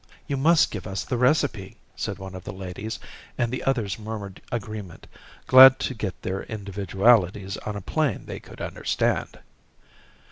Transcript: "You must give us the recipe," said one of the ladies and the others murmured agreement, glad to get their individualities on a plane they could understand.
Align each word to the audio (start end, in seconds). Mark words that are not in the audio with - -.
"You 0.25 0.35
must 0.35 0.71
give 0.71 0.87
us 0.87 1.03
the 1.03 1.15
recipe," 1.19 1.77
said 1.95 2.17
one 2.17 2.33
of 2.33 2.43
the 2.43 2.51
ladies 2.51 2.97
and 3.37 3.51
the 3.53 3.63
others 3.63 3.99
murmured 3.99 4.41
agreement, 4.51 5.05
glad 5.45 5.77
to 5.81 5.93
get 5.93 6.23
their 6.23 6.41
individualities 6.45 7.55
on 7.67 7.75
a 7.75 7.81
plane 7.81 8.25
they 8.25 8.39
could 8.39 8.61
understand. 8.61 9.37